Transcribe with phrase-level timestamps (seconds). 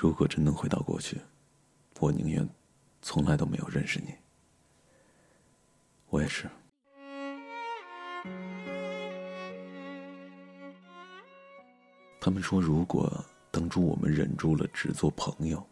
[0.00, 1.20] 如果真能回到过去，
[1.98, 2.48] 我宁愿
[3.02, 4.14] 从来都没有认识你。
[6.08, 6.48] 我也是。
[12.20, 13.12] 他们说，如果
[13.50, 15.66] 当初我们忍住了只做朋友，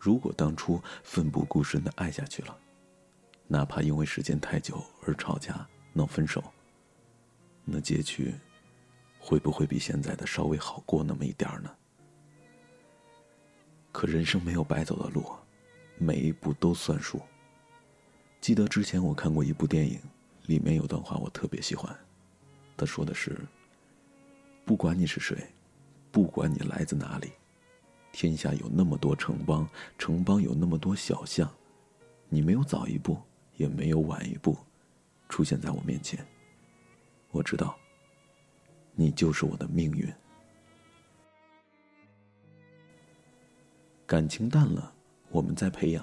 [0.00, 2.58] 如果当初奋不顾身的爱下去了，
[3.46, 6.42] 哪怕因为时间太久而吵架闹分手，
[7.64, 8.34] 那结局
[9.20, 11.72] 会不会比现在的稍微好过那么一点呢？
[13.92, 15.24] 可人生没有白走的路，
[15.98, 17.20] 每一步都算数。
[18.40, 19.98] 记得之前我看过一部电影，
[20.46, 21.94] 里面有段话我特别喜欢，
[22.76, 23.38] 他说的是
[24.64, 25.36] ：“不管你是谁，
[26.10, 27.32] 不管你来自哪里，
[28.12, 29.68] 天下有那么多城邦，
[29.98, 31.50] 城邦有那么多小巷，
[32.28, 33.18] 你没有早一步，
[33.56, 34.56] 也没有晚一步，
[35.28, 36.24] 出现在我面前。
[37.30, 37.76] 我知道，
[38.94, 40.10] 你就是我的命运。”
[44.10, 44.92] 感情淡了，
[45.28, 46.02] 我们再培养；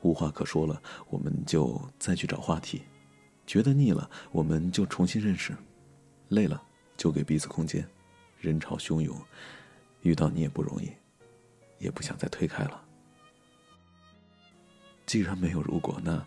[0.00, 2.80] 无话可说了，我们就再去找话题；
[3.46, 5.52] 觉得腻了，我们就重新认识；
[6.28, 6.62] 累了，
[6.96, 7.86] 就给彼此空间。
[8.40, 9.14] 人潮汹涌，
[10.00, 10.90] 遇到你也不容易，
[11.78, 12.82] 也不想再推开了。
[15.04, 16.26] 既然没有如果，那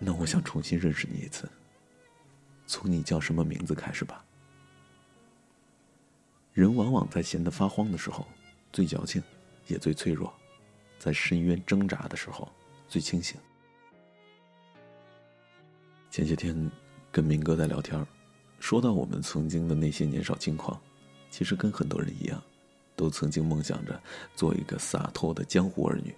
[0.00, 1.48] 那我想重新认识你一次，
[2.66, 4.24] 从你叫什么名字开始吧。
[6.52, 8.26] 人往往在闲得发慌的时候。
[8.72, 9.22] 最矫情，
[9.66, 10.32] 也最脆弱，
[10.98, 12.48] 在深渊挣扎的时候
[12.88, 13.38] 最清醒。
[16.10, 16.70] 前些天
[17.12, 18.04] 跟明哥在聊天
[18.58, 20.80] 说到我们曾经的那些年少轻狂，
[21.30, 22.42] 其实跟很多人一样，
[22.94, 24.00] 都曾经梦想着
[24.34, 26.14] 做一个洒脱的江湖儿女，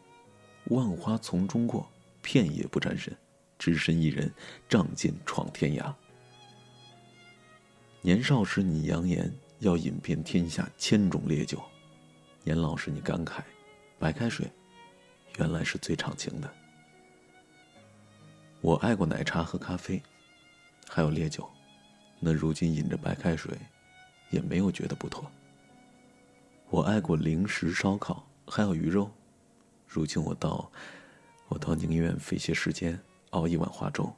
[0.65, 1.89] 万花丛中过，
[2.21, 3.17] 片叶不沾身，
[3.59, 4.33] 只身一人，
[4.69, 5.95] 仗剑闯天涯。
[8.01, 11.63] 年少时你扬言要饮遍天下千种烈酒。
[12.45, 13.41] 年老时，你感慨，
[13.99, 14.51] 白开水，
[15.39, 16.53] 原来是最长情的。
[18.61, 20.03] 我爱过奶茶和咖啡，
[20.89, 21.49] 还有烈酒，
[22.19, 23.57] 那如今饮着白开水，
[24.31, 25.31] 也没有觉得不妥。
[26.69, 29.09] 我爱过零食、烧烤，还有鱼肉，
[29.87, 30.71] 如今我倒，
[31.49, 32.99] 我倒宁愿费些时间
[33.31, 34.13] 熬一碗花粥。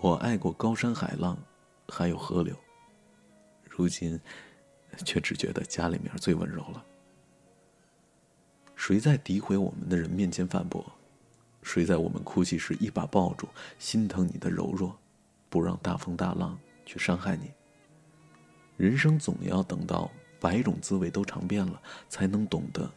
[0.00, 1.38] 我爱过高山海浪，
[1.88, 2.54] 还有河流，
[3.68, 4.20] 如今。
[5.04, 6.84] 却只觉得家里面最温柔了。
[8.76, 10.84] 谁在诋毁我们的人面前反驳？
[11.62, 13.48] 谁在我们哭泣时一把抱住，
[13.78, 14.96] 心疼你的柔弱，
[15.50, 17.50] 不让大风大浪去伤害你？
[18.76, 22.88] 人生总要等到百种滋味都尝遍了，才能懂得，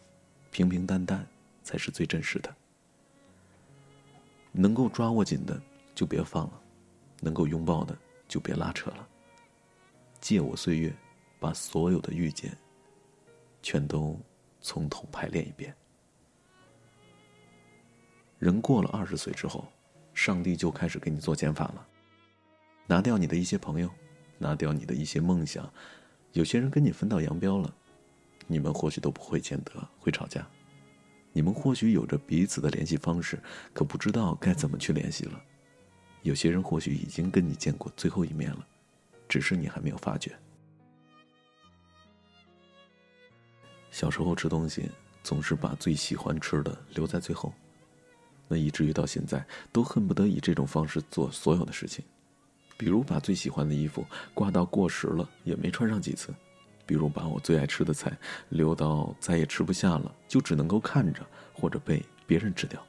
[0.51, 1.28] 平平淡淡
[1.63, 2.56] 才是最真实的。
[4.51, 5.59] 能够抓握紧的
[5.95, 6.62] 就别放了，
[7.22, 7.97] 能够拥抱的
[8.28, 9.07] 就别拉扯了。
[10.19, 10.95] 借我岁月。
[11.41, 12.56] 把所有的遇见，
[13.63, 14.16] 全都
[14.62, 15.75] 从头排练一遍。
[18.38, 19.68] 人过了二十岁之后，
[20.13, 21.88] 上帝就开始给你做减法了，
[22.85, 23.90] 拿掉你的一些朋友，
[24.38, 25.68] 拿掉你的一些梦想。
[26.34, 27.74] 有些人跟你分道扬镳了，
[28.46, 30.47] 你们或许都不会见得，会吵架。
[31.34, 33.41] 你们或许有着彼此的联系方式，
[33.74, 35.41] 可不知道该怎么去联系了。
[36.22, 38.68] 有些人或许已经跟你见过最后一面了，
[39.28, 40.38] 只是你还没有发觉。
[43.91, 44.90] 小时候吃东西，
[45.22, 47.53] 总是把最喜欢吃的留在最后，
[48.47, 52.03] 那以至于到现在都恨不得以这种方式做所有的事情，
[52.78, 56.34] 比如把最喜欢的衣服挂到过时了也没穿上几次，
[56.85, 62.81] 比如把我最爱吃的菜留到再也吃不下了就只能够看着或者被别人吃掉，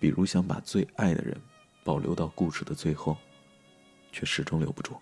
[0.00, 1.38] 比如想把最爱的人
[1.84, 3.16] 保留到故事的最后，
[4.12, 4.96] 却始终留不住。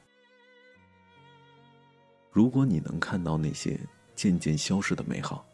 [2.33, 3.79] 如果你能看到那些。
[4.17, 5.47] 渐渐消失的美好，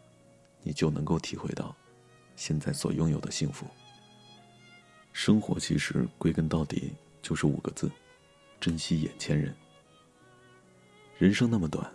[0.63, 1.75] 你就能够体会到
[2.37, 3.67] 现在所拥有的幸福。
[5.13, 7.91] 生活其实归根到底就是五个字：
[8.61, 9.55] 珍惜眼前人。
[11.19, 11.93] 人生那么短，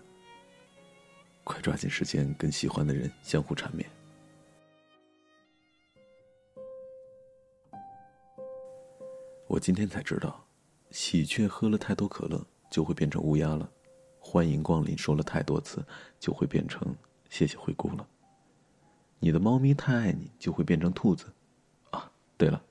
[1.44, 3.89] 快抓紧时间跟喜欢的人相互缠绵。
[9.47, 10.45] 我今天才知道，
[10.91, 13.71] 喜鹊喝了太多可乐就会变成乌鸦了。
[14.29, 15.81] 欢迎光临说了太多次，
[16.19, 16.94] 就会变成
[17.29, 18.06] 谢谢惠顾了。
[19.19, 21.33] 你的猫咪太爱你，就会变成兔子。
[21.91, 22.62] 啊，对了，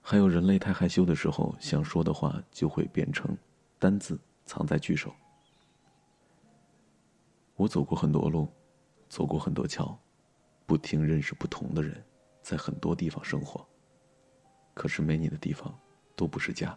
[0.00, 3.36] 还有人类太害羞的时候，想说的话就会变成
[3.78, 5.12] 单字藏在句首。
[7.54, 8.48] 我走过很多路，
[9.10, 9.94] 走过很多桥，
[10.64, 12.02] 不停认识不同的人，
[12.40, 13.62] 在很多地方生活。
[14.72, 15.78] 可是没你的地方，
[16.16, 16.76] 都不是家。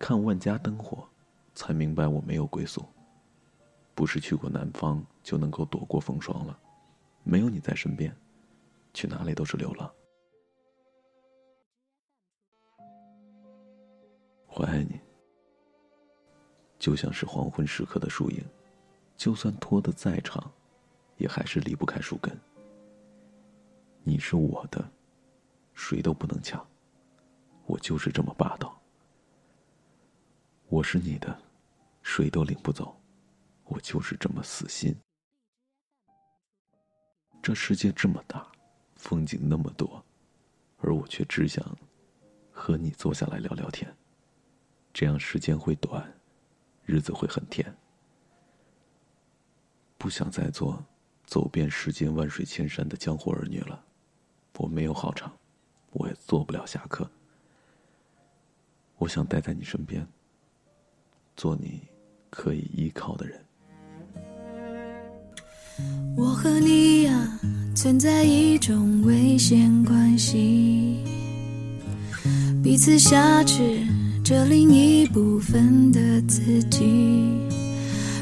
[0.00, 1.08] 看万家灯火。
[1.56, 2.84] 才明白我没有归宿。
[3.96, 6.56] 不是去过南方就能够躲过风霜了。
[7.24, 8.14] 没有你在身边，
[8.94, 9.90] 去哪里都是流浪。
[14.48, 15.00] 我爱你，
[16.78, 18.44] 就像是黄昏时刻的树影，
[19.16, 20.52] 就算拖得再长，
[21.16, 22.38] 也还是离不开树根。
[24.04, 24.88] 你是我的，
[25.74, 26.64] 谁都不能抢，
[27.66, 28.78] 我就是这么霸道。
[30.68, 31.36] 我是你的，
[32.08, 32.96] 谁都领不走，
[33.64, 34.96] 我就是这么死心。
[37.42, 38.46] 这世界这么大，
[38.94, 40.02] 风景那么多，
[40.78, 41.76] 而我却只想
[42.52, 43.92] 和你坐下来聊聊天。
[44.94, 46.10] 这样时间会短，
[46.84, 47.76] 日子会很甜。
[49.98, 50.82] 不想再做
[51.26, 53.84] 走遍世间万水千山的江湖儿女了。
[54.58, 55.36] 我没有好唱，
[55.90, 57.10] 我也做不了侠客。
[58.96, 60.06] 我想待在你身边，
[61.36, 61.82] 做你
[62.36, 63.40] 可以依靠的人。
[66.16, 67.38] 我和你呀，
[67.74, 70.98] 存在一种危险关系，
[72.62, 73.80] 彼此挟持
[74.22, 76.84] 着另一部分的自己。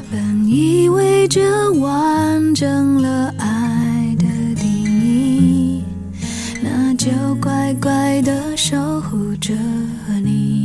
[0.09, 4.25] 本以为这完整了爱的
[4.55, 4.65] 定
[5.03, 5.83] 义，
[6.63, 7.11] 那就
[7.41, 9.53] 乖乖的守护着
[10.23, 10.64] 你。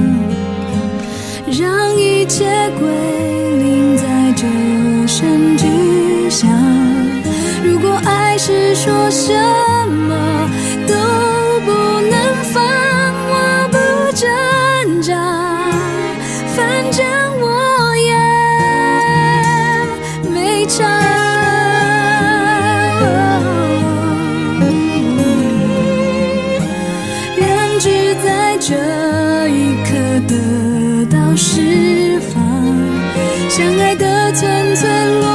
[2.81, 2.89] 归
[3.59, 4.47] 零在这
[5.05, 6.49] 声巨响。
[7.63, 9.31] 如果爱是说什
[9.87, 10.49] 么
[10.87, 11.20] 都
[33.61, 35.30] 相爱的寸寸落